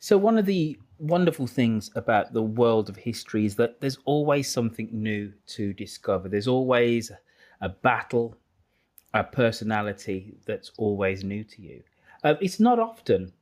[0.00, 4.48] So, one of the wonderful things about the world of history is that there's always
[4.48, 6.28] something new to discover.
[6.28, 7.10] There's always
[7.60, 8.36] a battle,
[9.14, 11.82] a personality that's always new to you.
[12.22, 13.32] Uh, it's not often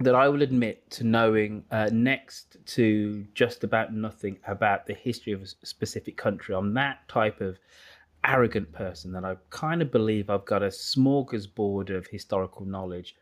[0.00, 5.32] that I will admit to knowing uh, next to just about nothing about the history
[5.32, 6.54] of a specific country.
[6.54, 7.58] I'm that type of
[8.24, 13.14] arrogant person that I kind of believe I've got a smorgasbord of historical knowledge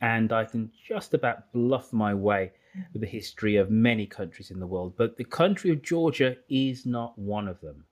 [0.00, 2.52] and I can just about bluff my way
[2.92, 4.94] with the history of many countries in the world.
[4.96, 7.84] But the country of Georgia is not one of them.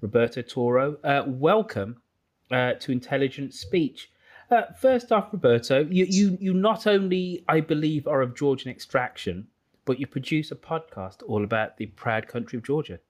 [0.00, 2.02] Roberto Toro, uh, welcome
[2.50, 4.10] uh, to Intelligent Speech.
[4.50, 9.46] Uh, first off, Roberto, you, you, you not only, I believe, are of Georgian extraction,
[9.86, 13.00] but you produce a podcast all about the proud country of Georgia.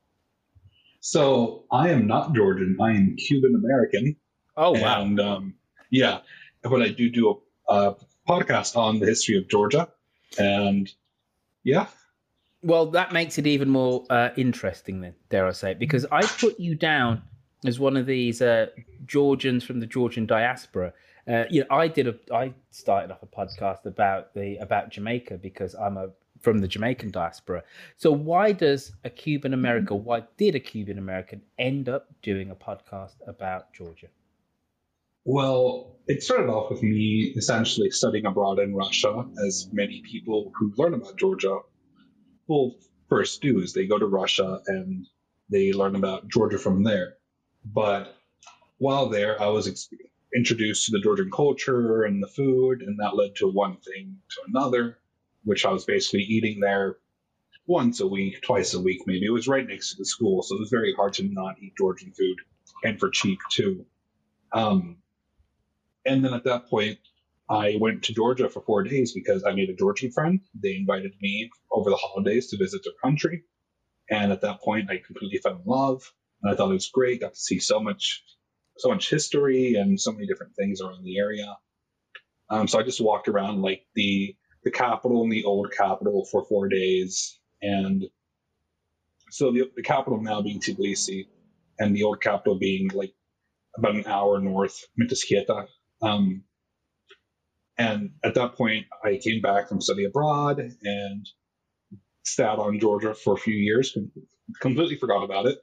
[1.00, 2.76] So I am not Georgian.
[2.80, 4.16] I am Cuban American.
[4.56, 5.02] Oh wow!
[5.02, 5.54] And um,
[5.90, 6.20] yeah,
[6.62, 7.96] but I do do a, a
[8.28, 9.88] podcast on the history of Georgia,
[10.38, 10.90] and
[11.62, 11.86] yeah.
[12.62, 16.58] Well, that makes it even more uh, interesting, then, dare I say, because I put
[16.58, 17.22] you down
[17.66, 18.66] as one of these uh,
[19.04, 20.92] Georgians from the Georgian diaspora
[21.26, 25.38] uh, you know, I did a, I started off a podcast about the about Jamaica
[25.38, 27.62] because I'm a from the Jamaican diaspora.
[27.96, 32.54] So why does a Cuban American, why did a Cuban American end up doing a
[32.54, 34.08] podcast about Georgia?
[35.24, 40.72] Well, it started off with me essentially studying abroad in Russia, as many people who
[40.76, 41.60] learn about Georgia
[42.46, 42.76] will
[43.08, 45.06] first do is they go to Russia and
[45.50, 47.14] they learn about Georgia from there.
[47.64, 48.14] But
[48.76, 49.88] while there, I was
[50.34, 54.40] introduced to the Georgian culture and the food, and that led to one thing to
[54.48, 54.98] another,
[55.44, 56.98] which I was basically eating there
[57.66, 59.24] once a week, twice a week, maybe.
[59.24, 61.72] It was right next to the school, so it was very hard to not eat
[61.78, 62.36] Georgian food,
[62.82, 63.86] and for cheap too.
[64.52, 64.98] Um,
[66.06, 66.98] and then at that point,
[67.50, 70.40] I went to Georgia for four days because I made a Georgian friend.
[70.54, 73.44] They invited me over the holidays to visit their country.
[74.10, 76.10] And at that point, I completely fell in love.
[76.42, 77.20] And I thought it was great.
[77.20, 78.24] Got to see so much
[78.78, 81.56] so much history and so many different things around the area.
[82.50, 86.44] Um, so I just walked around like the the capital and the old capital for
[86.44, 88.04] four days, and
[89.30, 91.28] so the, the capital now being Tbilisi,
[91.78, 93.12] and the old capital being like
[93.76, 95.68] about an hour north, Mtskheta.
[96.04, 96.44] Um,
[97.76, 101.28] and at that point, I came back from study abroad and
[102.22, 103.96] sat on Georgia for a few years.
[104.60, 105.58] Completely forgot about it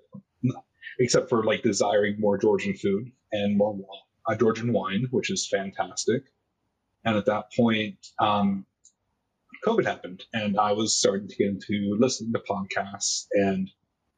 [0.99, 3.77] except for like desiring more Georgian food and more
[4.27, 6.23] uh, Georgian wine, which is fantastic.
[7.03, 8.65] And at that point, um,
[9.65, 13.25] COVID happened, and I was starting to get into listening to podcasts.
[13.31, 13.69] And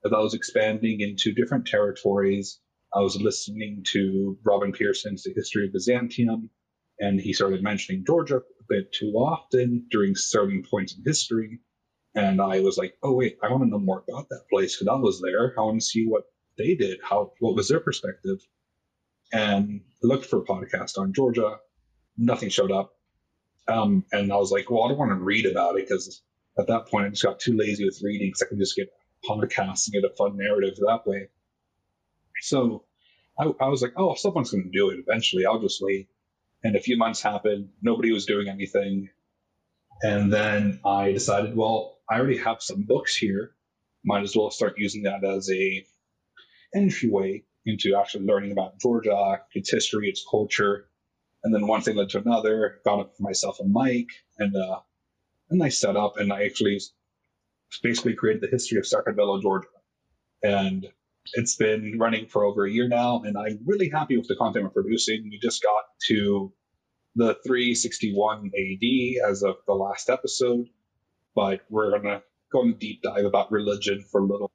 [0.06, 2.60] I was expanding into different territories,
[2.96, 6.50] I was listening to Robin Pierson's The History of Byzantium,
[7.00, 11.60] and he started mentioning Georgia a bit too often during certain points in history.
[12.16, 14.88] And I was like, oh, wait, I want to know more about that place because
[14.88, 15.56] I was there.
[15.58, 16.26] I want to see what
[16.58, 18.38] they did, how what was their perspective,
[19.32, 21.58] and I looked for a podcast on Georgia.
[22.16, 22.94] Nothing showed up,
[23.68, 26.22] um, and I was like, well, I don't want to read about it because
[26.60, 28.90] at that point I just got too lazy with reading because I can just get
[29.28, 31.30] podcasts and get a fun narrative that way.
[32.44, 32.84] So
[33.40, 35.46] I, I was like, oh, someone's going to do it eventually.
[35.46, 36.10] I'll just wait.
[36.64, 37.70] And a few months happened.
[37.82, 39.10] Nobody was doing anything.
[40.02, 43.52] And then I decided, well, I already have some books here.
[44.04, 45.86] Might as well start using that as a
[46.76, 50.86] entryway into actually learning about Georgia, its history, its culture.
[51.46, 54.80] And then one thing led to another, got myself a mic and uh,
[55.62, 56.82] I set up, And I actually
[57.82, 59.68] basically created the history of Sakartvelo, Georgia.
[60.42, 60.88] And
[61.34, 63.24] it's been running for over a year now.
[63.24, 65.30] And I'm really happy with the content we're producing.
[65.30, 66.52] We just got to
[67.16, 70.68] the 361 AD as of the last episode,
[71.36, 74.52] but we're going to go in a deep dive about religion for a little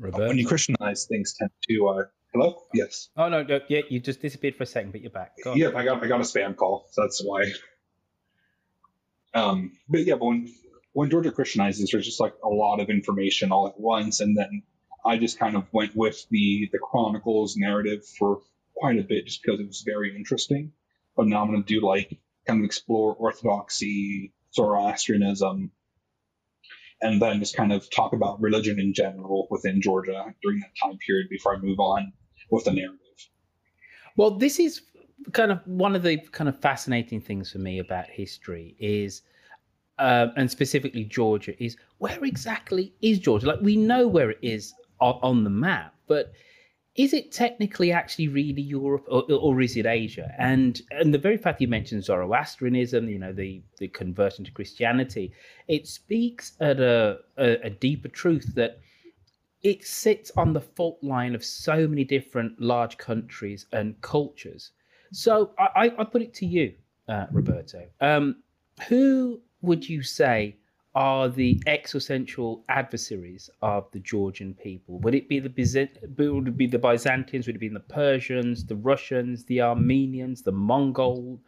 [0.00, 0.28] Roberto?
[0.28, 1.88] When you Christianize things, tend to.
[1.88, 2.02] Uh,
[2.32, 2.62] hello.
[2.72, 3.10] Yes.
[3.16, 5.32] Oh no, no, yeah, you just disappeared for a second, but you're back.
[5.44, 7.52] Go yeah, I got I got a spam call, so that's why.
[9.34, 10.48] Um, but yeah, but when
[10.92, 14.62] when Georgia Christianizes, there's just like a lot of information all at once, and then
[15.04, 18.40] I just kind of went with the the Chronicles narrative for
[18.74, 20.72] quite a bit, just because it was very interesting.
[21.16, 25.70] But now I'm going to do like kind of explore Orthodoxy, Zoroastrianism,
[27.00, 30.98] and then just kind of talk about religion in general within Georgia during that time
[30.98, 32.12] period before I move on
[32.50, 32.98] with the narrative.
[34.16, 34.82] Well, this is
[35.32, 39.22] kind of one of the kind of fascinating things for me about history is,
[40.00, 43.46] uh, and specifically Georgia, is where exactly is Georgia?
[43.46, 46.32] Like we know where it is on the map, but
[46.96, 50.34] is it technically actually really Europe or, or, is it Asia?
[50.38, 55.32] And and the very fact you mentioned Zoroastrianism, you know, the the conversion to Christianity,
[55.68, 58.80] it speaks at a, a, a deeper truth that
[59.62, 64.72] it sits on the fault line of so many different large countries and cultures.
[65.12, 66.72] So I, I put it to you,
[67.08, 67.86] uh, Roberto.
[68.00, 68.42] Um,
[68.88, 70.56] who would you say
[70.94, 74.98] are the existential adversaries of the Georgian people?
[75.00, 77.46] Would it be the would it be the Byzantines?
[77.46, 81.38] Would it be the Persians, the Russians, the Armenians, the Mongols?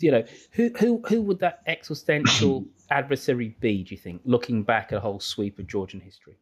[0.00, 3.84] You know, who who who would that existential adversary be?
[3.84, 6.38] Do you think, looking back at a whole sweep of Georgian history?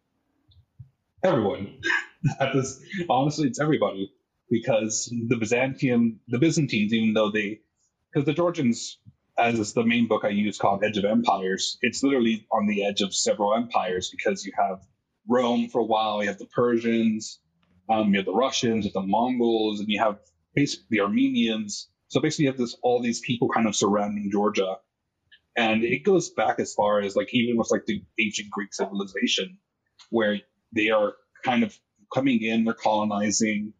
[1.23, 1.79] Everyone.
[2.55, 4.11] This, honestly, it's everybody
[4.51, 7.61] because the Byzantium, the Byzantines, even though they,
[8.13, 8.99] because the Georgians
[9.39, 12.87] as it's the main book I use called Edge of Empires, it's literally on the
[12.87, 14.81] edge of several empires because you have
[15.29, 17.41] Rome for a while, you have the Persians,
[17.89, 20.19] um, you have the Russians, you have the Mongols, and you have
[20.55, 21.89] basically the Armenians.
[22.09, 24.77] So basically, you have this all these people kind of surrounding Georgia,
[25.57, 29.59] and it goes back as far as like even with like the ancient Greek civilization,
[30.11, 30.41] where
[30.75, 31.77] they are kind of
[32.15, 33.73] coming in, they're colonizing,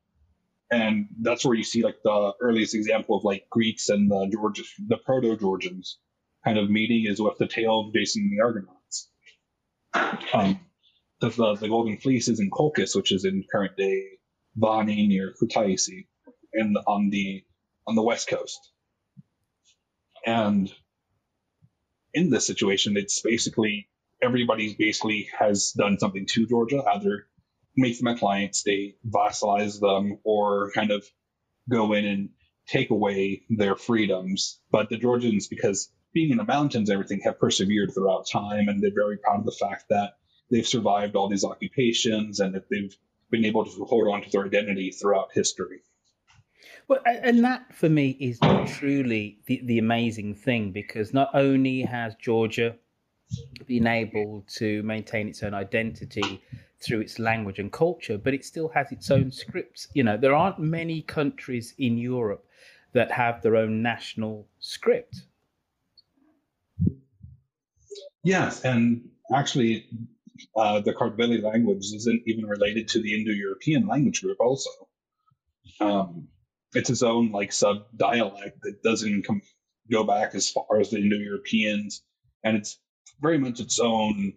[0.71, 4.63] and that's where you see like the earliest example of like Greeks and the Georgia,
[4.89, 5.99] the Proto Georgians
[6.45, 9.11] kind of meeting is with the tale of Jason and the Argonauts.
[10.33, 10.61] Um,
[11.21, 14.03] the, the, the Golden Fleece is in Colchis, which is in current day
[14.59, 16.07] Vani near Kutaisi,
[16.53, 17.45] and on the
[17.87, 18.59] on the west coast.
[20.25, 20.73] And
[22.13, 23.89] in this situation, it's basically
[24.23, 27.27] everybody basically has done something to Georgia, either
[27.77, 31.05] make them a client, they vassalize them, or kind of
[31.69, 32.31] go in and
[32.67, 34.61] take away their freedoms.
[34.71, 38.91] But the Georgians, because being in the mountains, everything have persevered throughout time, and they're
[38.95, 40.15] very proud of the fact that
[40.51, 42.97] they've survived all these occupations and that they've
[43.31, 45.81] been able to hold on to their identity throughout history.
[46.89, 48.39] Well, and that for me is
[48.79, 52.77] truly the, the amazing thing because not only has Georgia
[53.67, 56.43] been able to maintain its own identity
[56.83, 59.89] through its language and culture, but it still has its own scripts.
[59.95, 62.45] You know, there aren't many countries in Europe
[62.93, 65.23] that have their own national script.
[68.23, 69.87] Yes, and actually,
[70.57, 74.39] uh, the Kartveli language isn't even related to the Indo-European language group.
[74.41, 74.71] Also,
[75.81, 76.29] um,
[76.75, 79.43] it's its own like sub dialect that doesn't com-
[79.91, 82.03] go back as far as the Indo-Europeans,
[82.43, 82.79] and it's
[83.21, 84.35] very much its own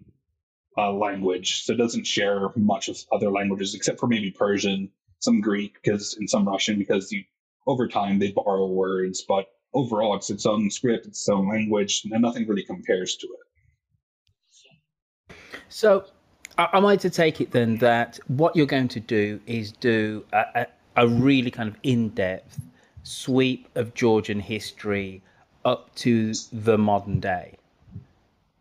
[0.80, 4.90] uh, language, so it doesn't share much with other languages except for maybe Persian,
[5.20, 7.24] some Greek, because and some Russian, because you
[7.68, 12.22] over time they borrow words, but overall it's its own script, its own language, and
[12.22, 15.36] nothing really compares to it.
[15.68, 16.06] So,
[16.58, 20.46] am I to take it then that what you're going to do is do a,
[20.56, 22.60] a, a really kind of in-depth
[23.04, 25.22] sweep of Georgian history
[25.66, 27.58] up to the modern day?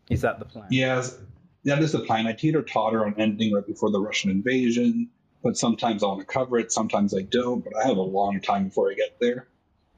[0.09, 0.67] Is that the plan?
[0.69, 1.17] Yes,
[1.65, 2.27] that is the plan.
[2.27, 5.09] I teeter totter on ending right before the Russian invasion,
[5.43, 8.41] but sometimes I want to cover it, sometimes I don't, but I have a long
[8.41, 9.47] time before I get there.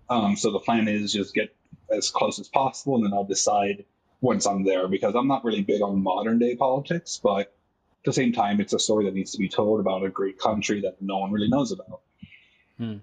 [0.09, 1.55] Um, so the plan is just get
[1.89, 3.85] as close as possible, and then I'll decide
[4.19, 8.13] once I'm there because I'm not really big on modern day politics, but at the
[8.13, 11.01] same time, it's a story that needs to be told about a great country that
[11.01, 12.01] no one really knows about.
[12.77, 12.97] Hmm.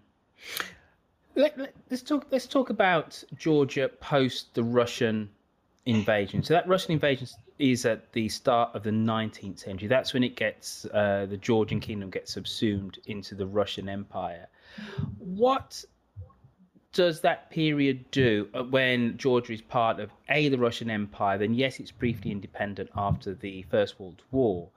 [1.35, 2.27] Let, us talk.
[2.33, 5.31] Let's talk about Georgia post the Russian
[5.87, 6.43] invasion.
[6.43, 9.89] So that Russian invasion is at the start of the 19th century.
[9.89, 14.47] That's when it gets uh, the Georgian kingdom gets subsumed into the Russian Empire.
[15.19, 15.85] What
[16.93, 21.39] does that period do uh, when Georgia is part of a the Russian Empire?
[21.39, 24.69] Then yes, it's briefly independent after the First World War,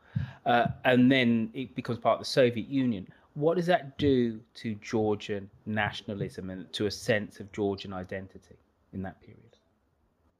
[0.45, 3.07] uh, and then it becomes part of the Soviet Union.
[3.33, 8.57] What does that do to Georgian nationalism and to a sense of Georgian identity
[8.91, 9.50] in that period?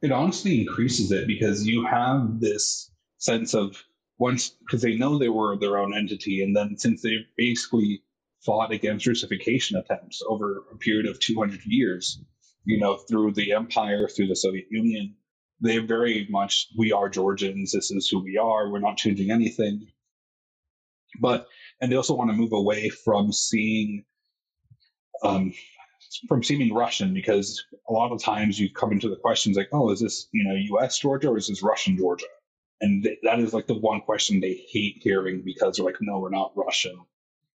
[0.02, 3.84] It honestly increases it because you have this sense of
[4.18, 8.04] once because they know they were their own entity, and then since they basically
[8.46, 12.20] fought against Russification attempts over a period of 200 years,
[12.66, 15.16] you know, through the empire, through the Soviet Union,
[15.62, 17.72] they very much we are Georgians.
[17.72, 18.70] This is who we are.
[18.70, 19.88] We're not changing anything.
[21.20, 21.48] But
[21.80, 24.06] and they also want to move away from seeing
[25.24, 25.54] um,
[26.28, 29.92] from seeming Russian because a lot of times you come into the questions like, oh,
[29.92, 31.00] is this you know U.S.
[31.00, 32.26] Georgia or is this Russian Georgia?
[32.82, 36.20] And th- that is like the one question they hate hearing because they're like, no,
[36.20, 36.98] we're not Russian.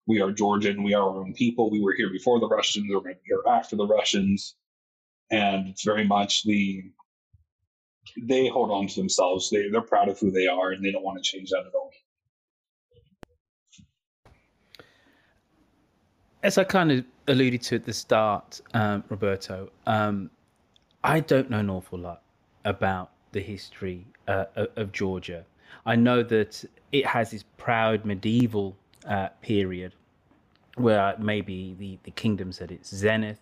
[0.07, 0.85] We are Georgian.
[0.85, 1.71] We are our own people.
[1.71, 2.87] We were here before the Russians.
[2.89, 4.55] We're going to be here after the Russians.
[5.31, 6.85] And it's very much the
[8.23, 9.51] they hold on to themselves.
[9.51, 11.75] They they're proud of who they are, and they don't want to change that at
[11.75, 11.91] all.
[16.47, 20.31] as I kind of alluded to at the start, um, Roberto, um,
[21.05, 22.23] I don't know an awful lot
[22.65, 25.45] about the history uh, of Georgia.
[25.85, 29.95] I know that it has this proud medieval uh, period
[30.77, 33.41] where maybe the, the kingdom's at its zenith.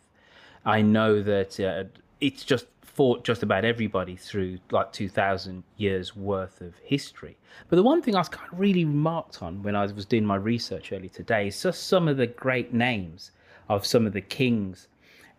[0.64, 1.84] I know that uh,
[2.20, 7.36] it's just fought just about everybody through like 2,000 years worth of history.
[7.68, 10.24] But the one thing I was kind of really remarked on when I was doing
[10.24, 13.32] my research earlier today is just some of the great names
[13.68, 14.88] of some of the kings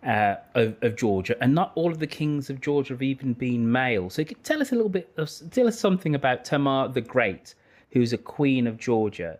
[0.05, 3.71] uh, of, of, Georgia, and not all of the kings of Georgia have even been
[3.71, 4.09] male.
[4.09, 7.55] So, tell us a little bit, of, tell us something about Tamar the Great,
[7.91, 9.39] who's a queen of Georgia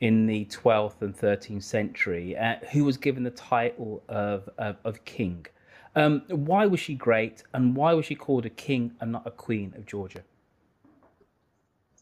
[0.00, 5.04] in the 12th and 13th century, uh, who was given the title of, of, of
[5.04, 5.46] king.
[5.96, 9.30] Um, why was she great, and why was she called a king and not a
[9.30, 10.22] queen of Georgia?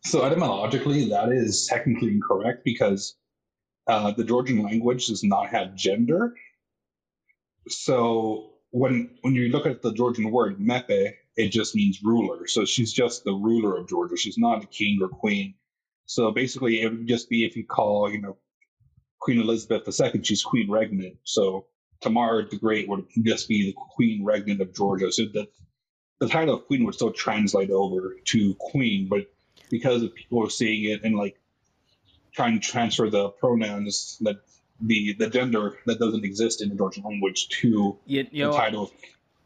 [0.04, 3.14] So etymologically, that is technically incorrect because
[3.86, 6.34] uh, the Georgian language does not have gender.
[7.68, 12.46] So when when you look at the Georgian word mepe, it just means ruler.
[12.46, 14.16] So she's just the ruler of Georgia.
[14.16, 15.54] She's not a king or queen.
[16.06, 18.36] So basically, it would just be if you call, you know,
[19.20, 21.16] Queen Elizabeth II, she's Queen Regnant.
[21.24, 21.66] So
[22.00, 25.12] Tamar the Great would just be the Queen Regnant of Georgia.
[25.12, 25.48] So that
[26.18, 29.26] the title of Queen would still translate over to Queen, but
[29.70, 31.36] because of people are seeing it and like
[32.32, 34.36] trying to transfer the pronouns that
[34.80, 38.56] the the gender that doesn't exist in the Georgian language to you, you the know,
[38.56, 38.92] title.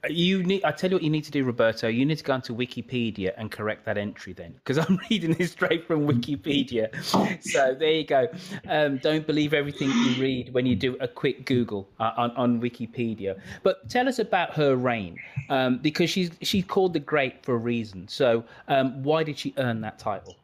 [0.09, 1.89] You need i tell you what you need to do roberto.
[1.89, 5.51] You need to go onto wikipedia and correct that entry then because i'm reading this
[5.53, 6.95] straight from wikipedia.
[7.43, 8.29] So there you go.
[8.69, 12.61] Um, don't believe everything you read when you do a quick google uh, on, on
[12.61, 13.41] wikipedia.
[13.65, 17.59] But tell us about her reign um, because she's she's called the great for a
[17.59, 18.07] reason.
[18.07, 20.37] So um, why did she earn that title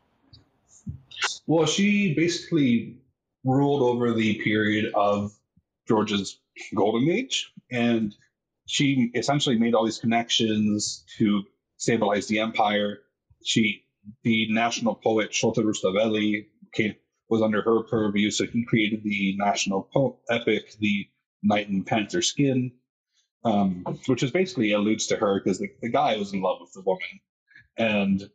[1.47, 2.99] well she basically
[3.45, 5.33] ruled over the period of
[5.89, 6.39] georgia's
[6.75, 8.15] golden age and
[8.67, 11.43] she essentially made all these connections to
[11.77, 13.01] stabilize the empire.
[13.45, 13.85] She,
[14.23, 16.47] the national poet Shota Rustaveli,
[17.29, 21.07] was under her purview, so he created the national po- epic, the
[21.43, 22.73] Knight in Panther Skin,
[23.45, 26.73] um, which is basically alludes to her because the, the guy was in love with
[26.73, 27.21] the woman,
[27.77, 28.31] and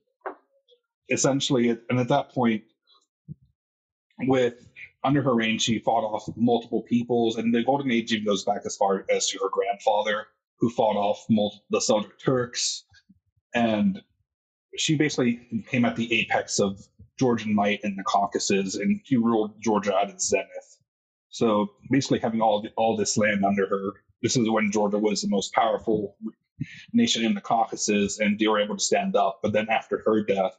[1.10, 2.64] essentially, and at that point,
[4.20, 4.68] with
[5.04, 8.62] under her reign, she fought off multiple peoples, and the Golden Age even goes back
[8.66, 10.28] as far as to her grandfather,
[10.60, 12.84] who fought off the Seljuk Turks,
[13.54, 14.02] and
[14.78, 16.80] she basically came at the apex of
[17.20, 20.78] Georgian might in the Caucasus, and she ruled Georgia at its zenith.
[21.30, 25.22] So basically, having all the, all this land under her, this is when Georgia was
[25.22, 26.16] the most powerful
[26.94, 29.40] nation in the Caucasus, and they were able to stand up.
[29.42, 30.58] But then after her death,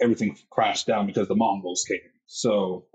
[0.00, 2.00] everything crashed down because the Mongols came.
[2.32, 2.86] So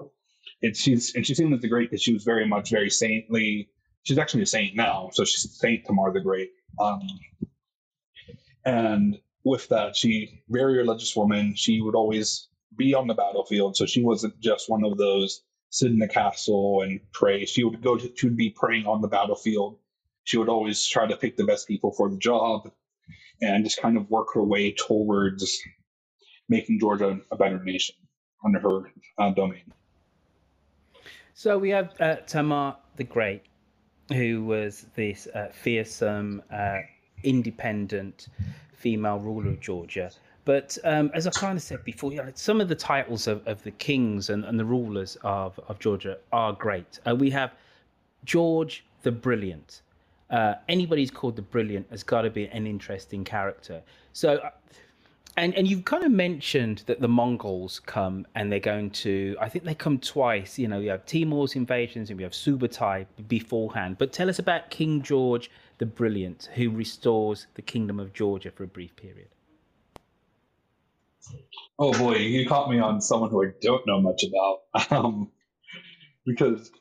[0.62, 3.70] and she's and she seemed as the great because she was very much very saintly.
[4.04, 6.52] She's actually a saint now, so she's Saint Tamar the Great.
[6.80, 7.02] Um,
[8.64, 11.54] and with that, she very religious woman.
[11.54, 15.92] She would always be on the battlefield, so she wasn't just one of those sit
[15.92, 17.46] in the castle and pray.
[17.46, 19.80] She would go to, to be praying on the battlefield.
[20.24, 22.72] She would always try to pick the best people for the job,
[23.42, 25.60] and just kind of work her way towards
[26.48, 27.96] making Georgia a better nation
[28.46, 28.82] under her
[29.18, 29.64] uh, domain.
[31.34, 33.42] So we have uh, Tamar the Great,
[34.14, 36.78] who was this uh, fearsome, uh,
[37.24, 38.28] independent
[38.74, 40.12] female ruler of Georgia.
[40.46, 43.46] But um, as I kind of said before, you know, some of the titles of,
[43.48, 47.00] of the kings and, and the rulers of, of Georgia are great.
[47.06, 47.52] Uh, we have
[48.26, 49.82] George the Brilliant.
[50.30, 53.82] Uh, anybody who's called the Brilliant has got to be an interesting character.
[54.14, 54.40] So
[55.38, 59.36] and and you've kind of mentioned that the Mongols come and they're going to.
[59.40, 60.58] I think they come twice.
[60.58, 63.98] You know, you have Timur's invasions and we have Subutai beforehand.
[63.98, 68.64] But tell us about King George the Brilliant, who restores the kingdom of Georgia for
[68.64, 69.28] a brief period.
[71.78, 75.32] Oh boy, you caught me on someone who I don't know much about, um,
[76.26, 76.72] because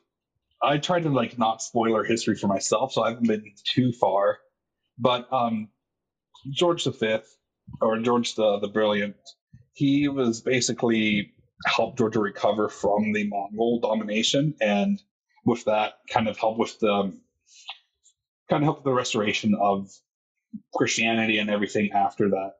[0.61, 3.91] I try to like not spoil our history for myself, so I haven't been too
[3.91, 4.37] far.
[4.97, 5.69] But um,
[6.49, 7.19] George V
[7.81, 9.15] or George the the Brilliant,
[9.73, 11.31] he was basically
[11.65, 15.01] helped Georgia recover from the Mongol domination, and
[15.45, 17.13] with that, kind of help with the
[18.49, 19.89] kind of help the restoration of
[20.73, 22.53] Christianity and everything after that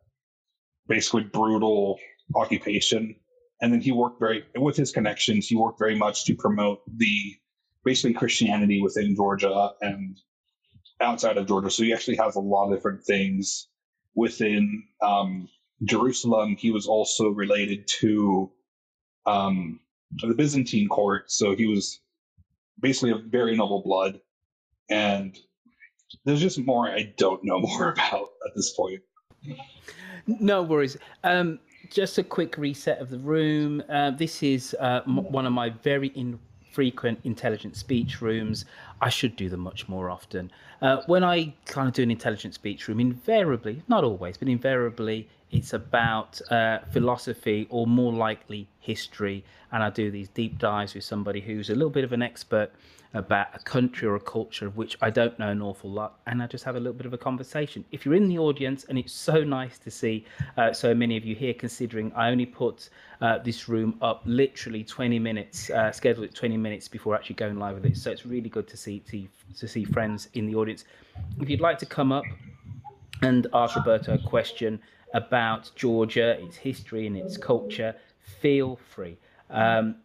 [0.87, 1.99] basically brutal
[2.35, 3.15] occupation.
[3.61, 5.47] And then he worked very with his connections.
[5.47, 7.35] He worked very much to promote the
[7.83, 10.17] basically Christianity within Georgia and
[11.01, 11.69] outside of Georgia.
[11.69, 13.67] So he actually has a lot of different things
[14.15, 15.49] within um,
[15.83, 16.55] Jerusalem.
[16.55, 18.51] He was also related to
[19.25, 19.79] um,
[20.11, 21.99] the Byzantine court, so he was
[22.79, 24.19] basically of very noble blood,
[24.89, 25.37] and
[26.23, 29.01] there's just more I don't know more about at this point.
[30.27, 30.97] No worries.
[31.23, 31.59] Um,
[31.91, 33.83] just a quick reset of the room.
[33.89, 36.11] Uh, this is uh, m- one of my very
[36.75, 38.65] infrequent intelligent speech rooms.
[39.01, 40.51] I should do them much more often.
[40.81, 45.29] Uh, when I kind of do an intelligent speech room, invariably, not always, but invariably,
[45.51, 49.43] it's about uh, philosophy or more likely history.
[49.71, 52.71] And I do these deep dives with somebody who's a little bit of an expert
[53.15, 56.43] about a country or a culture of which I don't know an awful lot, and
[56.43, 57.85] I just have a little bit of a conversation.
[57.91, 60.25] If you're in the audience, and it's so nice to see
[60.57, 62.89] uh, so many of you here, considering I only put
[63.21, 67.57] uh, this room up literally 20 minutes, uh, scheduled it 20 minutes before actually going
[67.57, 67.97] live with it.
[67.97, 69.27] So it's really good to see to,
[69.59, 70.83] to see friends in the audience.
[71.39, 72.25] If you'd like to come up
[73.21, 74.81] and ask Roberto a question
[75.13, 77.95] about Georgia, its history and its culture,
[78.41, 79.17] feel free.
[79.49, 79.95] Um,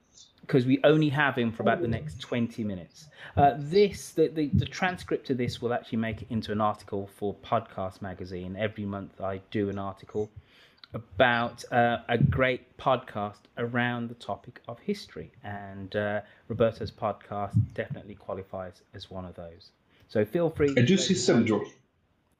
[0.43, 3.07] because we only have him for about the next 20 minutes.
[3.37, 7.09] Uh, this, the, the, the, transcript of this will actually make it into an article
[7.17, 8.57] for Podcast Magazine.
[8.59, 10.29] Every month I do an article
[10.93, 15.31] about uh, a great podcast around the topic of history.
[15.45, 19.71] And uh, Roberto's podcast definitely qualifies as one of those.
[20.09, 20.75] So feel free.
[20.77, 21.47] I do see some.
[21.47, 21.69] George.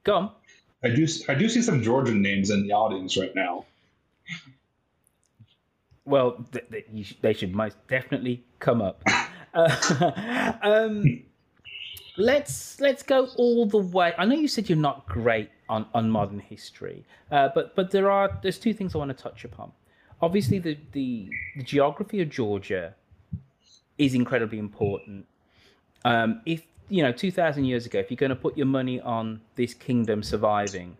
[0.03, 0.31] Go on.
[0.83, 1.07] I do.
[1.29, 3.65] I do see some Georgian names in the audience right now.
[6.05, 9.03] Well, th- th- they should most definitely come up.
[9.53, 11.23] Uh, um,
[12.15, 14.13] let's let's go all the way.
[14.17, 18.09] I know you said you're not great on, on modern history, uh, but but there
[18.09, 19.73] are there's two things I want to touch upon.
[20.21, 22.95] Obviously, the, the, the geography of Georgia
[23.97, 25.25] is incredibly important.
[26.05, 28.99] Um, if you know, two thousand years ago, if you're going to put your money
[29.01, 30.97] on this kingdom surviving,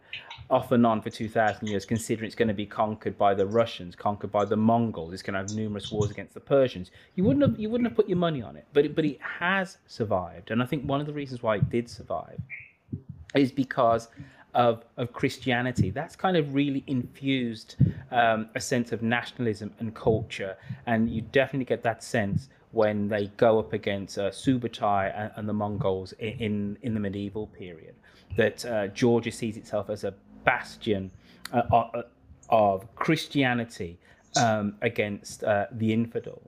[0.51, 3.95] off and on for 2,000 years, considering it's going to be conquered by the Russians,
[3.95, 5.13] conquered by the Mongols.
[5.13, 6.91] It's going to have numerous wars against the Persians.
[7.15, 9.19] You wouldn't have you wouldn't have put your money on it, but it, but it
[9.21, 12.39] has survived, and I think one of the reasons why it did survive
[13.33, 14.09] is because
[14.53, 15.89] of of Christianity.
[15.89, 17.77] That's kind of really infused
[18.11, 23.27] um, a sense of nationalism and culture, and you definitely get that sense when they
[23.37, 27.95] go up against uh, Subutai and, and, the Mongols in in the medieval period.
[28.37, 30.13] That uh, Georgia sees itself as a
[30.45, 31.11] bastion
[31.51, 32.03] uh,
[32.49, 33.99] of Christianity
[34.37, 36.41] um, against uh, the infidel.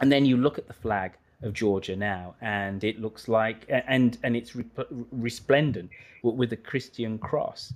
[0.00, 4.18] And then you look at the flag of Georgia now, and it looks like, and
[4.22, 4.56] and it's
[5.12, 5.90] resplendent
[6.22, 7.72] with the Christian cross.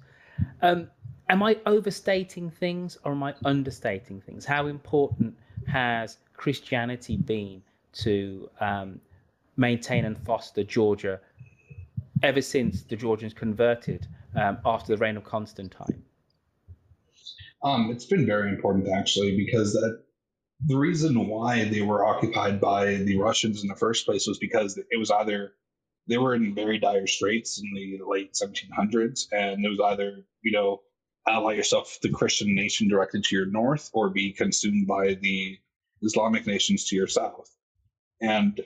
[0.62, 0.88] Um,
[1.29, 4.44] am I overstating things or am I understating things?
[4.44, 8.98] How important has Christianity been to um,
[9.59, 11.20] maintain and foster Georgia
[12.22, 16.03] ever since the Georgians converted um, after the reign of Constantine?
[17.62, 20.03] Um, it's been very important actually because that
[20.64, 24.79] the reason why they were occupied by the Russians in the first place was because
[24.79, 25.53] it was either
[26.07, 30.53] they were in very dire straits in the late 1700s, and it was either you
[30.53, 30.81] know
[31.29, 35.59] ally yourself the Christian nation directly to your north, or be consumed by the
[36.03, 37.55] Islamic nations to your south.
[38.21, 38.61] And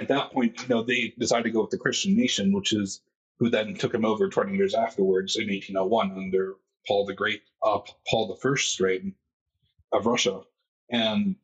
[0.00, 3.00] at that point, you know, they decided to go with the Christian nation, which is
[3.38, 6.54] who then took him over 20 years afterwards in 1801 under
[6.86, 9.14] Paul the Great, uh, Paul the First reign
[9.92, 10.42] of Russia.
[10.90, 11.36] And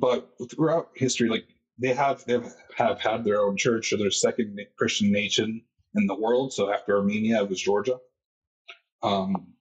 [0.00, 1.46] but throughout history, like
[1.78, 2.40] they have they
[2.76, 5.62] have had their own church or their second Christian nation
[5.94, 6.52] in the world.
[6.52, 7.98] So after Armenia, it was Georgia.
[9.02, 9.54] Um,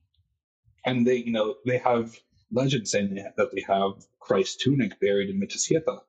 [0.86, 2.18] and they, you know, they have
[2.52, 6.00] legends saying that they have Christ's tunic buried in Mtskheta.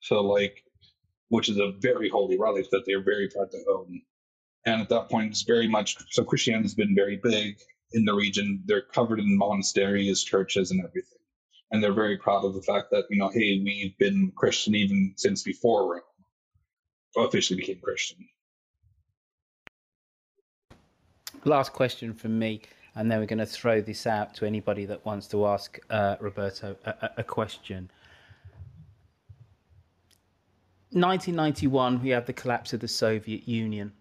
[0.00, 0.64] So like,
[1.28, 4.02] which is a very holy relic that they're very proud to own.
[4.64, 7.58] And at that point, it's very much so Christianity has been very big
[7.92, 8.62] in the region.
[8.66, 11.18] They're covered in monasteries, churches, and everything.
[11.70, 15.14] And they're very proud of the fact that, you know, hey, we've been Christian even
[15.16, 18.28] since before Rome officially became Christian.
[21.44, 22.62] Last question from me,
[22.98, 26.16] and then we're going to throw this out to anybody that wants to ask uh,
[26.20, 27.90] Roberto a, a question.
[30.90, 33.92] 1991, we have the collapse of the Soviet Union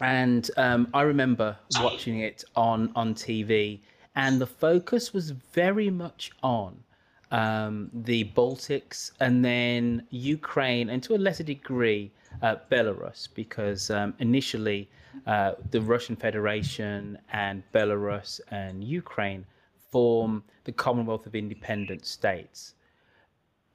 [0.00, 3.80] and um, I remember watching it on on TV,
[4.16, 6.82] and the focus was very much on
[7.30, 12.10] um, the Baltics and then Ukraine, and to a lesser degree
[12.42, 14.88] uh, Belarus, because um, initially
[15.26, 19.44] uh, the Russian Federation and Belarus and Ukraine
[19.90, 22.74] form the Commonwealth of Independent States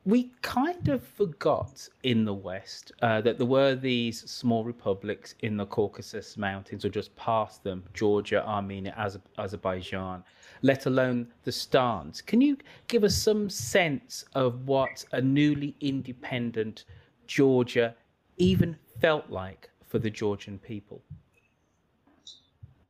[0.07, 5.57] we kind of forgot in the West uh, that there were these small republics in
[5.57, 8.95] the Caucasus Mountains, or just past them Georgia, Armenia,
[9.37, 10.23] Azerbaijan,
[10.61, 12.21] let alone the stans.
[12.21, 12.55] Can you
[12.87, 16.85] give us some sense of what a newly independent
[17.27, 17.93] Georgia
[18.37, 21.01] even felt like for the Georgian people?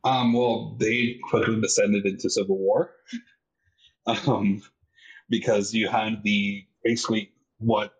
[0.08, 2.92] Um, well, they quickly descended into civil war
[4.08, 4.62] um,
[5.30, 7.94] because you had the basically what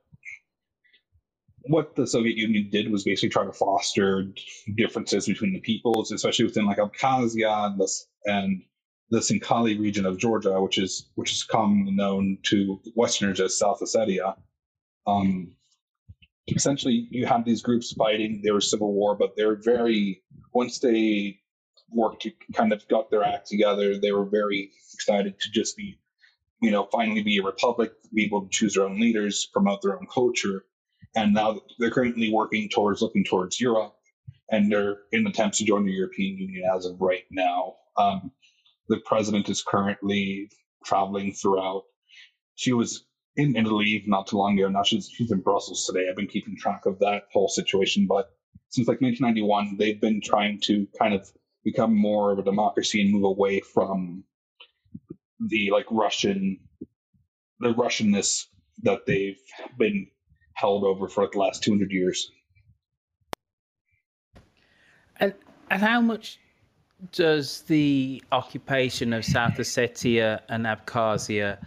[1.64, 4.32] what the Soviet Union did was basically try to foster
[4.76, 7.90] differences between the peoples, especially within like Abkhazia and the
[8.26, 8.64] and
[9.10, 13.82] the Tskhinvali region of Georgia, which is which is commonly known to Westerners as South
[13.82, 14.38] Ossetia.
[15.06, 15.58] Um,
[16.48, 18.40] essentially, you had these groups fighting.
[18.46, 21.42] There was civil war, but they're very once they
[21.92, 26.00] worked to kind of got their act together, they were very excited to just be,
[26.62, 29.98] you know, finally be a republic, be able to choose their own leaders, promote their
[29.98, 30.64] own culture
[31.16, 33.96] and now they're currently working towards looking towards Europe,
[34.52, 37.76] and they're in attempts to join the European Union as of right now.
[37.98, 38.32] Um,
[38.88, 40.52] the president is currently
[40.86, 41.84] traveling throughout.
[42.56, 43.04] She was
[43.36, 44.70] in Italy not too long ago.
[44.70, 46.08] Now she's she's in Brussels today.
[46.10, 48.32] I've been keeping track of that whole situation, but
[48.70, 51.32] since like 1991, they've been trying to kind of
[51.68, 54.24] become more of a democracy and move away from
[55.50, 56.62] the like Russian,
[57.60, 58.46] the Russianness
[58.84, 59.42] that they've
[59.78, 60.08] been
[60.54, 62.32] held over for the last 200 years.
[65.18, 65.34] And,
[65.70, 66.40] and how much
[67.12, 71.58] does the occupation of South Ossetia and Abkhazia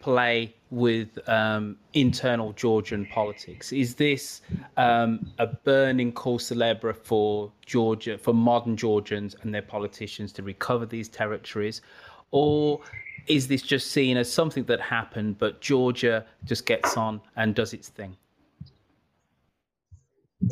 [0.00, 3.72] play with um, internal Georgian politics?
[3.72, 4.42] Is this
[4.76, 10.86] um, a burning cause célèbre for Georgia, for modern Georgians and their politicians to recover
[10.86, 11.82] these territories,
[12.30, 12.80] or
[13.26, 17.72] is this just seen as something that happened, but Georgia just gets on and does
[17.72, 18.16] its thing?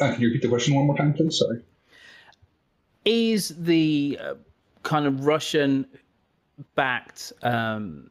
[0.01, 1.39] Uh, can you repeat the question one more time, please?
[1.39, 1.63] Sorry.
[3.05, 4.35] Is the uh,
[4.83, 5.87] kind of Russian
[6.75, 8.11] backed um,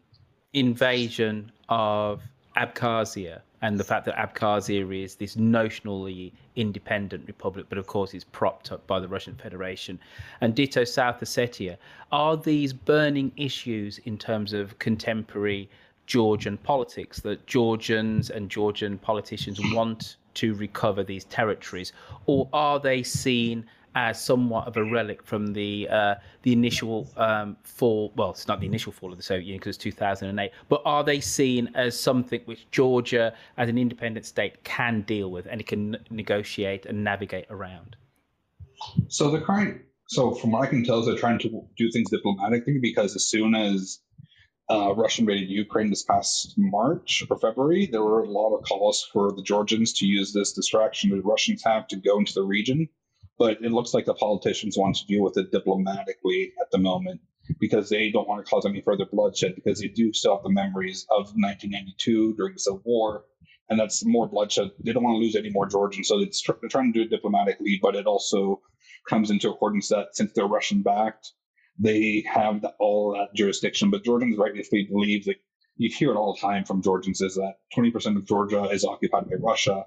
[0.53, 2.21] invasion of
[2.55, 8.23] Abkhazia and the fact that Abkhazia is this notionally independent republic, but of course it's
[8.23, 9.99] propped up by the Russian Federation,
[10.41, 11.77] and ditto South Ossetia,
[12.11, 15.69] are these burning issues in terms of contemporary
[16.05, 21.93] Georgian politics that Georgians and Georgian politicians want to recover these territories,
[22.27, 23.65] or are they seen
[23.97, 28.13] as somewhat of a relic from the uh, the initial um, fall?
[28.15, 31.03] Well, it's not the initial fall of the Soviet Union because it's 2008, but are
[31.03, 35.65] they seen as something which Georgia, as an independent state, can deal with and it
[35.65, 37.95] can negotiate and navigate around?
[39.07, 42.11] So the current, so from what I can tell, is they're trying to do things
[42.11, 43.99] diplomatically because as soon as
[44.69, 49.09] uh, Russia invaded Ukraine this past March or February, there were a lot of calls
[49.11, 52.87] for the Georgians to use this distraction the Russians have to go into the region.
[53.37, 57.21] But it looks like the politicians want to deal with it diplomatically at the moment
[57.59, 60.49] because they don't want to cause any further bloodshed because they do still have the
[60.49, 63.25] memories of 1992 during the Civil War.
[63.69, 64.71] And that's more bloodshed.
[64.83, 66.07] They don't want to lose any more Georgians.
[66.07, 68.61] So it's, they're trying to do it diplomatically, but it also
[69.07, 71.31] comes into accordance that since they're Russian backed,
[71.77, 73.91] they have the, all that jurisdiction.
[73.91, 75.35] But Georgians rightly believe that
[75.75, 79.29] you hear it all the time from Georgians is that 20% of Georgia is occupied
[79.29, 79.85] by Russia,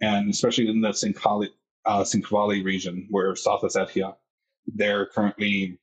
[0.00, 1.48] and especially in the Tskhinvali,
[1.84, 2.04] uh,
[2.62, 4.16] region where South Ossetia,
[4.66, 5.78] they're currently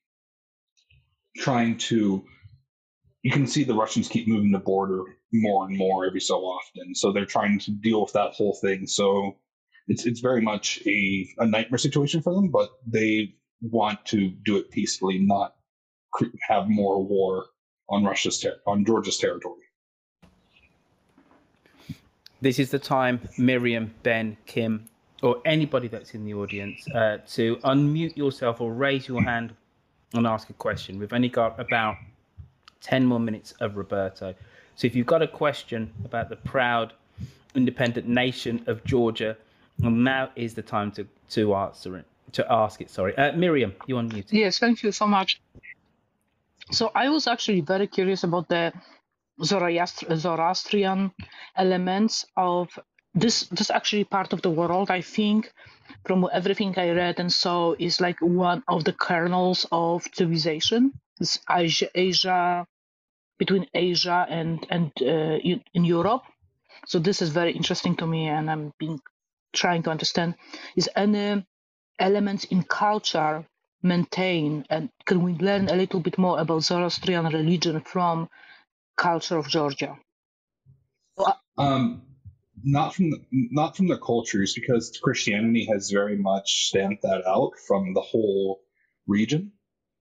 [1.37, 2.23] trying to.
[3.21, 6.95] You can see the Russians keep moving the border more and more every so often,
[6.95, 8.87] so they're trying to deal with that whole thing.
[8.87, 9.37] So
[9.87, 14.57] it's it's very much a, a nightmare situation for them, but they want to do
[14.57, 15.55] it peacefully, not
[16.47, 17.45] have more war
[17.89, 19.63] on Russia's ter- on Georgia's territory.
[22.41, 24.87] This is the time, Miriam, Ben, Kim,
[25.21, 29.53] or anybody that's in the audience, uh, to unmute yourself or raise your hand
[30.13, 30.99] and ask a question.
[30.99, 31.97] We've only got about
[32.81, 34.33] 10 more minutes of Roberto.
[34.75, 36.93] So if you've got a question about the proud
[37.53, 39.35] independent nation of Georgia,
[39.77, 42.89] now is the time to, to answer it to ask it.
[42.89, 44.27] Sorry, uh, Miriam, you on mute.
[44.31, 45.41] Yes, thank you so much.
[46.71, 48.73] So I was actually very curious about the
[49.43, 51.11] Zoroastrian
[51.55, 52.67] elements of
[53.13, 53.47] this.
[53.49, 54.91] This actually part of the world.
[54.91, 55.51] I think,
[56.05, 60.93] from everything I read and saw, is like one of the kernels of civilization.
[61.19, 62.65] It's Asia, Asia
[63.37, 65.37] between Asia and and uh,
[65.73, 66.23] in, Europe.
[66.85, 68.99] So this is very interesting to me, and I'm being
[69.53, 70.35] trying to understand
[70.75, 71.43] is any
[71.97, 73.45] elements in culture
[73.81, 78.29] maintain and can we learn a little bit more about Zoroastrian religion from
[78.97, 79.97] culture of Georgia?
[81.57, 82.01] Um,
[82.63, 87.51] not from the, not from the cultures because Christianity has very much stamped that out
[87.67, 88.61] from the whole
[89.07, 89.51] region.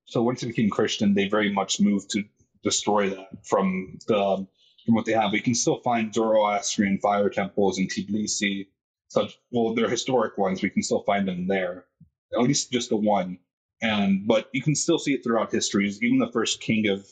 [0.06, 2.24] So once it became Christian, they very much moved to
[2.62, 4.46] destroy that from the
[4.84, 5.32] from what they have.
[5.32, 8.68] We can still find Zoroastrian fire temples in Tbilisi
[9.08, 10.62] such well, they're historic ones.
[10.62, 11.86] We can still find them there,
[12.34, 13.38] at least just the one.
[13.80, 16.02] And but you can still see it throughout histories.
[16.02, 17.06] Even the first king of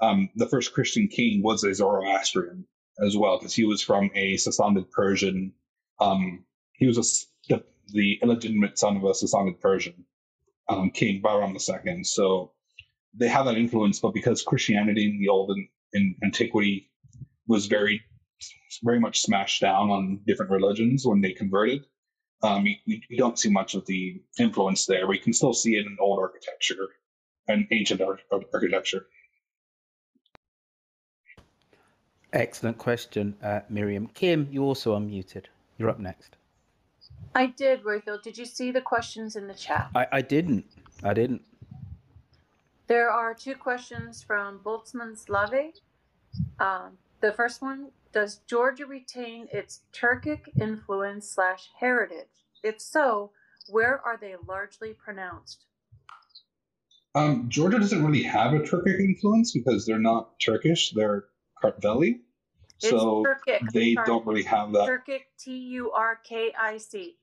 [0.00, 2.66] um, the first Christian king was a Zoroastrian
[3.04, 5.52] as well, because he was from a Sassanid Persian.
[6.00, 10.04] Um, he was a, the, the illegitimate son of a Sassanid Persian
[10.68, 12.04] um, king, Bahram II.
[12.04, 12.52] So
[13.14, 16.90] they have that influence, but because Christianity in the old in, in antiquity
[17.46, 18.02] was very,
[18.82, 21.86] very much smashed down on different religions when they converted,
[22.42, 22.66] um,
[23.16, 25.06] don't see much of the influence there.
[25.06, 26.88] We can still see it in old architecture
[27.48, 28.00] and ancient
[28.52, 29.06] architecture.
[32.32, 34.08] Excellent question, uh, Miriam.
[34.08, 35.44] Kim, you also unmuted.
[35.78, 36.36] You're up next.
[37.34, 38.22] I did, Royfield.
[38.22, 39.90] Did you see the questions in the chat?
[39.94, 40.66] I, I didn't.
[41.02, 41.42] I didn't.
[42.86, 45.74] There are two questions from Boltzmann Slave.
[46.58, 52.26] Um, the first one Does Georgia retain its Turkic influence slash heritage?
[52.62, 53.30] If so,
[53.68, 55.64] where are they largely pronounced?
[57.14, 61.24] Um, Georgia doesn't really have a Turkic influence because they're not Turkish, they're
[61.62, 62.20] Kartveli.
[62.78, 63.72] So Turkic.
[63.72, 64.06] they Sorry.
[64.06, 64.88] don't really have that.
[64.88, 67.16] Turkic, T U R K I C.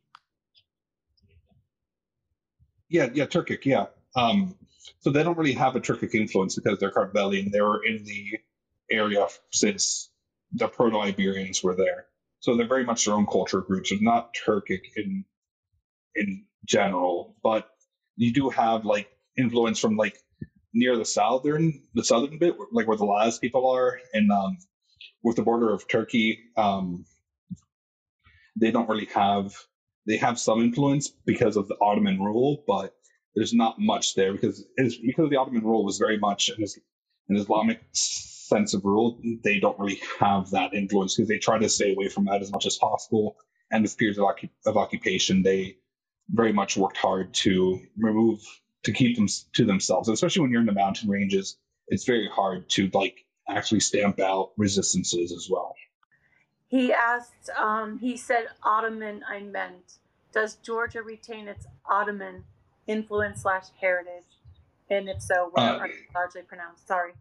[2.89, 3.85] Yeah, yeah, Turkic, yeah.
[4.15, 4.55] Um,
[4.99, 8.03] so they don't really have a Turkic influence because they're Kartveli and they were in
[8.03, 8.39] the
[8.91, 10.09] area since
[10.53, 12.05] the Proto-Iberians were there.
[12.39, 13.89] So they're very much their own culture groups.
[13.89, 15.25] They're not Turkic in
[16.15, 17.69] in general, but
[18.15, 20.17] you do have like influence from like
[20.75, 24.57] near the southern the southern bit, like where the Laz people are, and um,
[25.23, 27.05] with the border of Turkey, um,
[28.55, 29.55] they don't really have
[30.05, 32.93] they have some influence because of the Ottoman rule, but
[33.35, 36.63] there's not much there because because the Ottoman rule was very much an,
[37.29, 39.19] an Islamic sense of rule.
[39.43, 42.51] They don't really have that influence because they try to stay away from that as
[42.51, 43.37] much as possible.
[43.71, 44.27] And with periods of,
[44.67, 45.77] of occupation, they
[46.29, 48.41] very much worked hard to remove
[48.85, 51.57] to keep them to themselves, especially when you're in the mountain ranges.
[51.87, 55.75] It's very hard to like actually stamp out resistances as well.
[56.67, 59.97] He asked, um, he said Ottoman, I meant.
[60.33, 62.43] Does Georgia retain its Ottoman
[62.87, 64.23] influence slash heritage?
[64.89, 66.87] And if so, what uh, are they largely pronounced?
[66.87, 67.13] Sorry.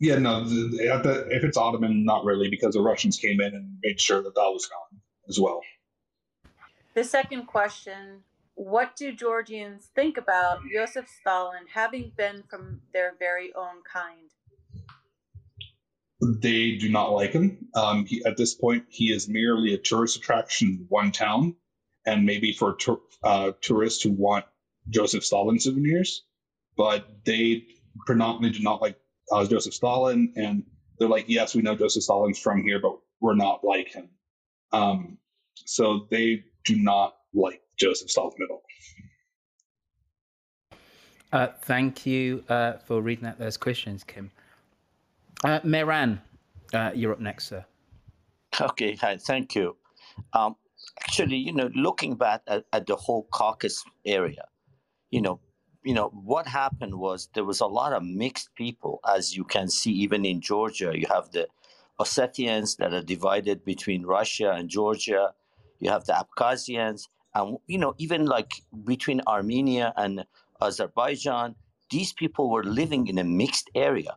[0.00, 4.00] Yeah, no, the, if it's Ottoman, not really, because the Russians came in and made
[4.00, 5.60] sure that that was gone as well.
[6.94, 8.22] The second question
[8.58, 14.32] What do Georgians think about Joseph Stalin having been from their very own kind?
[16.42, 17.68] They do not like him.
[17.76, 21.54] Um, he, at this point, he is merely a tourist attraction in one town,
[22.04, 24.44] and maybe for tur- uh, tourists who want
[24.88, 26.24] Joseph Stalin souvenirs.
[26.76, 27.64] But they
[28.06, 28.98] predominantly do not like
[29.30, 30.64] uh, Joseph Stalin, and
[30.98, 34.08] they're like, yes, we know Joseph Stalin's from here, but we're not like him.
[34.72, 35.18] Um,
[35.54, 38.62] so they do not like Joseph Stalin at all.
[41.30, 44.30] Uh, thank you uh, for reading out those questions, Kim.
[45.44, 46.20] Uh, Mehran,
[46.72, 47.64] uh, you're up next, sir.
[48.60, 49.76] Okay, hi, thank you.
[50.32, 50.56] Um,
[51.02, 54.46] actually, you know, looking back at, at, the whole Caucasus area,
[55.10, 55.38] you know,
[55.84, 59.68] you know what happened was there was a lot of mixed people, as you can
[59.68, 60.92] see, even in Georgia.
[60.94, 61.46] You have the
[62.00, 65.34] Ossetians that are divided between Russia and Georgia.
[65.78, 67.06] You have the Abkhazians,
[67.38, 68.52] and you know, even like
[68.84, 70.24] between Armenia and
[70.60, 71.54] Azerbaijan,
[71.90, 74.16] these people were living in a mixed area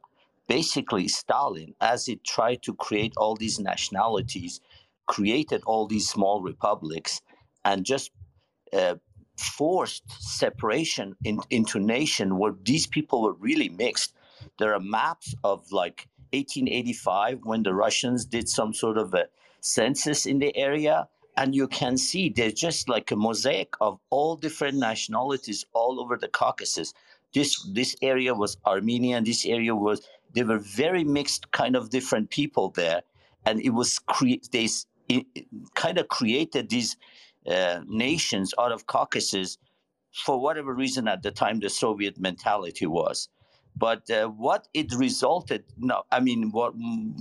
[0.51, 4.60] basically Stalin, as he tried to create all these nationalities,
[5.05, 7.21] created all these small republics
[7.63, 8.12] and just
[8.73, 8.95] uh,
[9.38, 14.13] forced separation in, into nation where these people were really mixed.
[14.60, 19.27] There are maps of like 1885 when the Russians did some sort of a
[19.62, 21.07] census in the area.
[21.38, 26.17] And you can see there's just like a mosaic of all different nationalities all over
[26.17, 26.94] the Caucasus.
[27.34, 29.24] This this area was Armenian.
[29.24, 30.02] This area was
[30.34, 33.02] they were very mixed kind of different people there
[33.46, 34.67] and it was cre- they
[35.76, 36.98] kind of created these
[37.48, 39.58] uh, nations out of caucasus
[40.13, 43.30] for whatever reason at the time the soviet mentality was
[43.76, 46.74] but uh, what it resulted no i mean what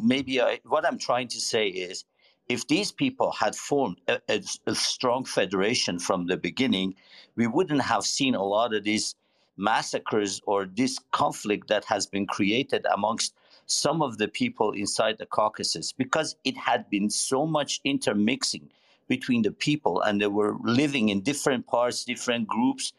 [0.02, 2.04] maybe I, what i'm trying to say is
[2.50, 6.94] if these people had formed a, a, a strong federation from the beginning
[7.36, 9.14] we wouldn't have seen a lot of these
[9.56, 13.34] massacres or this conflict that has been created amongst
[13.66, 18.68] some of the people inside the Caucasus because it had been so much intermixing
[19.06, 22.92] between the people and they were living in different parts, different groups.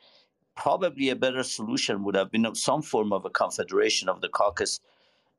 [0.55, 4.79] Probably a better solution would have been some form of a confederation of the Caucasus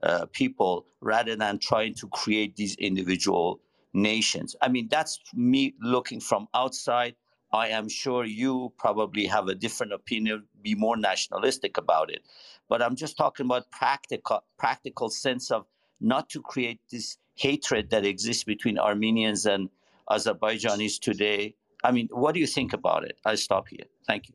[0.03, 3.61] uh, people rather than trying to create these individual
[3.95, 4.57] nations.
[4.63, 7.15] I mean, that's me looking from outside.
[7.53, 12.23] I am sure you probably have a different opinion, be more nationalistic about it.
[12.69, 15.67] But I'm just talking about practical practical sense of
[16.01, 19.69] not to create this hatred that exists between Armenians and
[20.11, 21.55] Azerbaijanis today.
[21.85, 23.19] I mean, what do you think about it?
[23.25, 23.87] I stop here.
[24.07, 24.35] Thank you.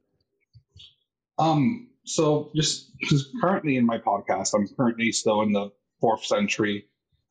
[1.39, 2.91] Um, so just
[3.41, 6.87] currently in my podcast, I'm currently still in the fourth century.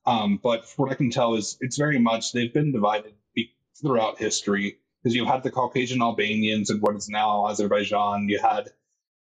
[0.07, 3.15] Um, but what I can tell is it's very much they've been divided
[3.83, 8.29] throughout history because you had the Caucasian Albanians and what is now Azerbaijan.
[8.29, 8.71] You had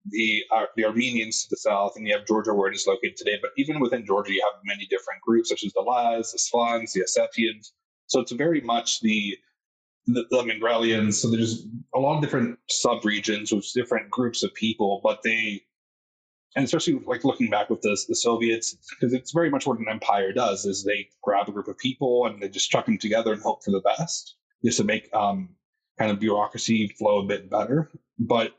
[0.05, 3.17] the uh, the Armenians to the south, and you have Georgia where it is located
[3.17, 3.39] today.
[3.41, 6.93] But even within Georgia, you have many different groups, such as the Laz, the Slavs,
[6.93, 7.71] the Ossetians.
[8.07, 9.37] So it's very much the
[10.07, 11.15] the, the Mingrelians.
[11.15, 11.65] So there's
[11.95, 15.63] a lot of different sub-regions with different groups of people, but they,
[16.55, 19.87] and especially like looking back with the, the Soviets, because it's very much what an
[19.89, 23.33] empire does: is they grab a group of people and they just chuck them together
[23.33, 25.49] and hope for the best, just to make um,
[25.97, 27.91] kind of bureaucracy flow a bit better.
[28.19, 28.53] But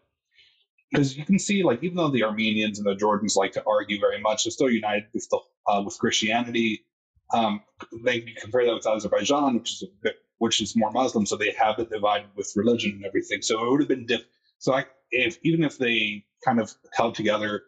[0.91, 3.99] because you can see, like, even though the Armenians and the Georgians like to argue
[3.99, 6.85] very much, they're still united with the, uh, with Christianity.
[7.33, 7.63] Um,
[8.05, 11.79] they compare that with Azerbaijan, which is bit which is more Muslim, so they have
[11.79, 13.41] it divided with religion and everything.
[13.41, 14.23] So it would have been diff.
[14.59, 17.63] So I, if even if they kind of held together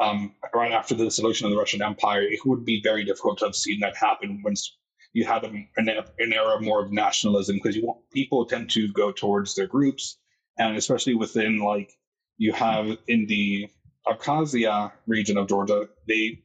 [0.00, 3.44] um, right after the dissolution of the Russian Empire, it would be very difficult to
[3.46, 4.76] have seen that happen once
[5.12, 9.10] you had an, an era more of nationalism because you want, people tend to go
[9.12, 10.18] towards their groups,
[10.58, 11.92] and especially within like
[12.38, 13.68] you have in the
[14.06, 16.42] Abkhazia region of Georgia, they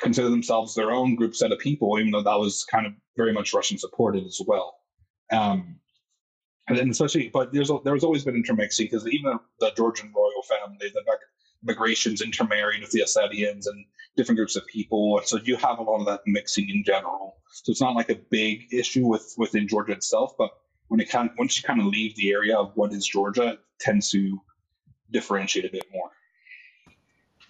[0.00, 3.32] consider themselves their own group set of people, even though that was kind of very
[3.32, 4.76] much Russian supported as well.
[5.32, 5.80] Um,
[6.68, 10.42] and then especially, but there's there's always been intermixing because even the, the, Georgian royal
[10.42, 11.02] family, the
[11.66, 13.84] Bagrations intermarried with the Ossetians and
[14.16, 17.36] different groups of people, so you have a lot of that mixing in general.
[17.50, 20.50] So it's not like a big issue with within Georgia itself, but
[20.88, 23.52] when it kind of, once you kind of leave the area of what is Georgia,
[23.52, 24.40] it tends to
[25.10, 26.10] differentiate a bit more.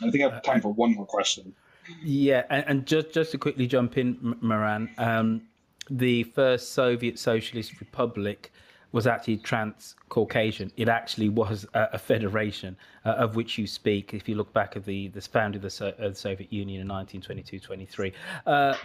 [0.02, 1.54] I think I have time for one more question.
[2.02, 5.42] Yeah, and, and just just to quickly jump in, Moran, um,
[5.90, 8.52] the first Soviet Socialist Republic
[8.94, 10.70] was actually trans-Caucasian.
[10.76, 14.14] It actually was a, a federation uh, of which you speak.
[14.14, 16.80] If you look back at the the founding of the, so- of the Soviet Union
[16.80, 18.12] in 1922-23.
[18.46, 18.76] Uh,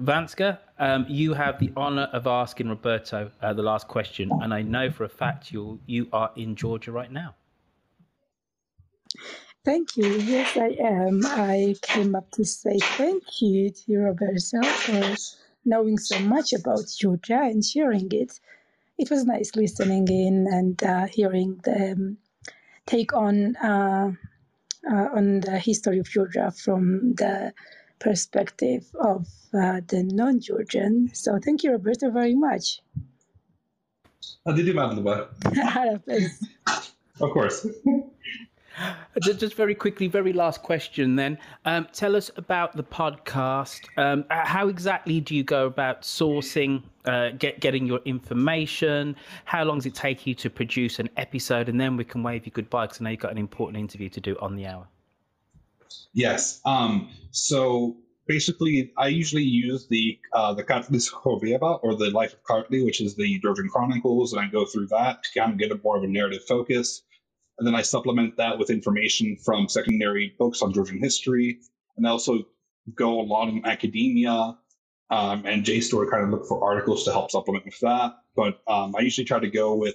[0.00, 4.62] Vanska, um, you have the honor of asking Roberto uh, the last question, and I
[4.62, 7.34] know for a fact you you are in Georgia right now.
[9.64, 10.06] Thank you.
[10.06, 11.20] Yes, I am.
[11.26, 15.16] I came up to say thank you to Roberto for
[15.64, 18.40] knowing so much about Georgia and sharing it.
[18.98, 22.18] It was nice listening in and uh, hearing the um,
[22.86, 24.12] take on uh,
[24.90, 27.52] uh, on the history of Georgia from the
[27.98, 31.10] perspective of uh, the non-Georgian.
[31.14, 32.82] So thank you, Roberto, very much.
[34.44, 35.28] Hadi di merhaba.
[37.20, 37.66] Of course.
[39.20, 41.38] Just very quickly, very last question then.
[41.64, 43.80] Um, tell us about the podcast.
[43.96, 49.16] Um, how exactly do you go about sourcing, uh, get getting your information?
[49.44, 51.68] How long does it take you to produce an episode?
[51.68, 54.08] And then we can wave you goodbye because I know you've got an important interview
[54.10, 54.86] to do on the hour.
[56.14, 56.60] Yes.
[56.64, 62.84] Um, so basically, I usually use the uh, the Kartlis or the Life of Kartli,
[62.84, 65.80] which is the Georgian Chronicles, and I go through that to kind of get a
[65.82, 67.02] more of a narrative focus.
[67.62, 71.60] And then I supplement that with information from secondary books on Georgian history.
[71.96, 72.48] And I also
[72.92, 74.58] go a lot in academia
[75.10, 78.16] um, and JSTOR kind of look for articles to help supplement with that.
[78.34, 79.94] But um, I usually try to go with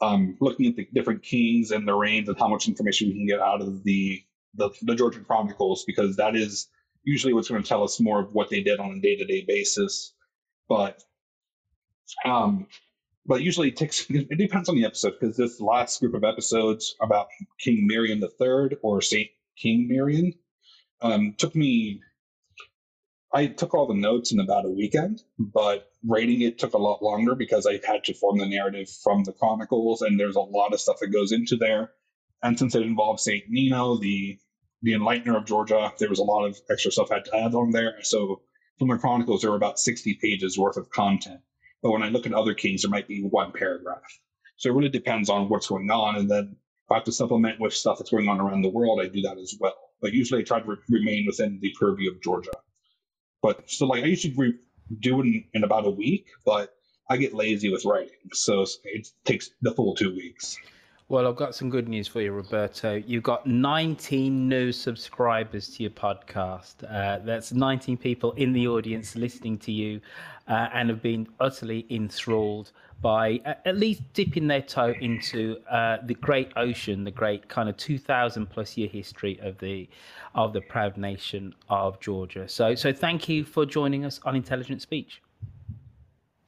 [0.00, 3.26] um, looking at the different kings and their reigns and how much information we can
[3.26, 4.22] get out of the,
[4.54, 6.66] the, the Georgian Chronicles, because that is
[7.04, 9.26] usually what's going to tell us more of what they did on a day to
[9.26, 10.14] day basis.
[10.66, 11.02] But
[12.24, 12.68] um,
[13.26, 16.94] but usually it takes it depends on the episode because this last group of episodes
[17.00, 20.36] about King Mirian III or Saint King Mirian
[21.00, 22.00] um, took me.
[23.32, 27.02] I took all the notes in about a weekend, but writing it took a lot
[27.02, 30.72] longer because I had to form the narrative from the chronicles, and there's a lot
[30.72, 31.90] of stuff that goes into there.
[32.42, 34.38] And since it involves Saint Nino, the
[34.82, 37.54] the enlightener of Georgia, there was a lot of extra stuff I had to add
[37.54, 37.96] on there.
[38.02, 38.42] So
[38.78, 41.40] from the chronicles, there were about 60 pages worth of content.
[41.82, 44.02] But when I look at other kings, there might be one paragraph.
[44.56, 46.16] So it really depends on what's going on.
[46.16, 46.56] And then
[46.86, 49.22] if I have to supplement with stuff that's going on around the world, I do
[49.22, 49.76] that as well.
[50.00, 52.50] But usually I try to re- remain within the purview of Georgia.
[53.42, 54.58] But so like I usually re-
[54.98, 56.74] do it in, in about a week, but
[57.08, 58.16] I get lazy with writing.
[58.32, 60.58] So it takes the full two weeks.
[61.08, 63.00] Well, I've got some good news for you, Roberto.
[63.06, 66.82] You've got 19 new subscribers to your podcast.
[66.82, 70.00] Uh, that's 19 people in the audience listening to you
[70.48, 75.98] uh, and have been utterly enthralled by uh, at least dipping their toe into uh,
[76.06, 79.88] the great ocean, the great kind of 2,000 plus year history of the
[80.34, 82.48] of the proud nation of Georgia.
[82.48, 85.22] So, so thank you for joining us on Intelligent Speech.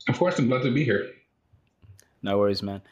[0.09, 1.11] Of course, I'm glad to be here.
[2.24, 2.82] No worries, man.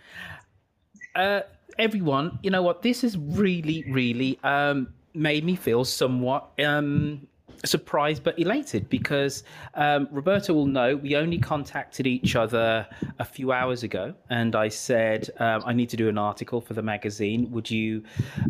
[1.17, 1.41] Uh,
[1.79, 2.83] everyone, you know what?
[2.83, 7.27] This has really, really um, made me feel somewhat um,
[7.65, 12.87] surprised but elated because um, Roberto will know we only contacted each other
[13.19, 16.75] a few hours ago, and I said um, I need to do an article for
[16.75, 17.51] the magazine.
[17.51, 18.03] Would you?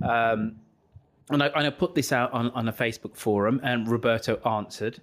[0.03, 0.57] Um,
[1.31, 5.01] and I, and I put this out on, on a Facebook forum, and Roberto answered.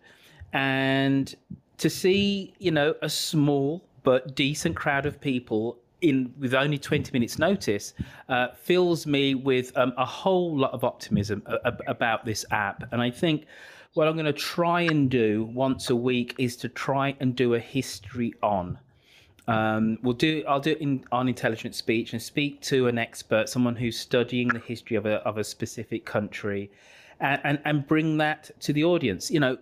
[0.53, 1.36] And
[1.78, 7.12] to see, you know, a small but decent crowd of people in with only 20
[7.14, 7.93] minutes notice
[8.30, 11.41] uh, fills me with um, a whole lot of optimism
[11.88, 12.84] about this app.
[12.91, 13.45] And i think
[13.93, 17.54] what i'm going to try and do once a week is to try and do
[17.56, 18.78] a history on.
[19.47, 23.49] Um, we'll do i'll do it in, on intelligent speech and speak to an expert
[23.49, 26.72] someone who's studying the history of a, of a specific country
[27.20, 29.32] and, and, and bring that to the audience.
[29.32, 29.58] You know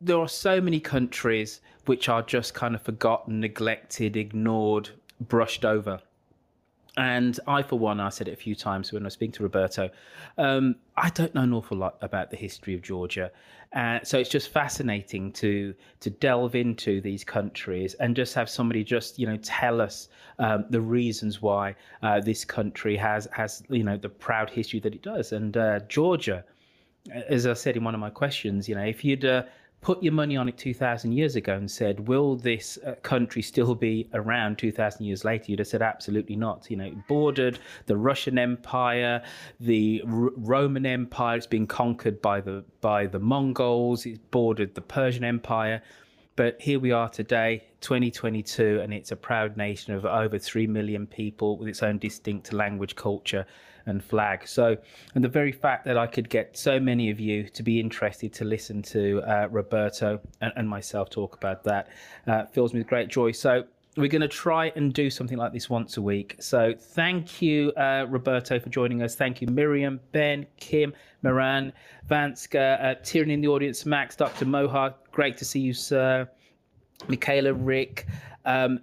[0.00, 4.90] there are so many countries which are just kind of forgotten, neglected, ignored,
[5.20, 6.00] brushed over.
[6.96, 9.44] And I, for one, I said it a few times when I was speaking to
[9.44, 9.88] Roberto.
[10.36, 13.30] Um, I don't know an awful lot about the history of Georgia,
[13.72, 18.82] uh, so it's just fascinating to to delve into these countries and just have somebody
[18.82, 20.08] just you know tell us
[20.38, 24.94] um, the reasons why uh, this country has has you know the proud history that
[24.94, 25.32] it does.
[25.32, 26.44] And uh, Georgia,
[27.28, 29.44] as I said in one of my questions, you know, if you'd uh,
[29.80, 33.74] put your money on it 2,000 years ago and said, will this uh, country still
[33.74, 35.44] be around 2,000 years later?
[35.48, 36.70] You'd have said, absolutely not.
[36.70, 39.22] You know, it bordered the Russian Empire,
[39.60, 41.36] the R- Roman Empire.
[41.36, 44.04] It's been conquered by the by the Mongols.
[44.04, 45.82] It's bordered the Persian Empire.
[46.34, 51.04] But here we are today, 2022, and it's a proud nation of over 3 million
[51.04, 53.44] people with its own distinct language, culture,
[53.88, 54.46] and flag.
[54.46, 54.76] So,
[55.14, 58.32] and the very fact that I could get so many of you to be interested
[58.34, 61.88] to listen to uh, Roberto and, and, myself talk about that
[62.26, 63.32] uh, fills me with great joy.
[63.32, 63.64] So,
[63.96, 66.36] we're going to try and do something like this once a week.
[66.38, 69.16] So, thank you, uh, Roberto, for joining us.
[69.16, 71.72] Thank you, Miriam, Ben, Kim, Moran,
[72.08, 74.44] Vanska, uh, Tyrion in the audience, Max, Dr.
[74.44, 74.94] Mohar.
[75.10, 76.28] Great to see you, sir.
[77.08, 78.06] Michaela, Rick.
[78.44, 78.80] Um,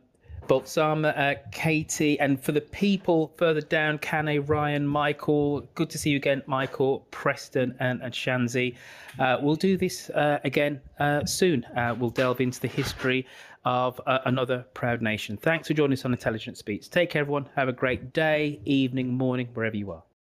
[0.48, 6.12] Boltzama, uh, Katie, and for the people further down, Kane, Ryan, Michael, good to see
[6.12, 8.76] you again, Michael, Preston, and, and Shanzi.
[9.20, 11.66] Uh, we'll do this uh, again uh, soon.
[11.76, 13.26] Uh, we'll delve into the history
[13.66, 15.38] of uh, another proud nation.
[15.38, 16.90] Thanks for joining us on Intelligent Speech.
[16.90, 17.50] Take care, everyone.
[17.56, 20.04] Have a great day, evening, morning, wherever you are.